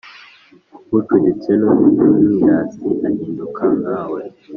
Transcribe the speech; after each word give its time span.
ucuditse 0.97 1.51
n’umwirasi, 1.59 2.87
ahinduka 3.07 3.63
nka 3.79 3.99
we 4.11 4.21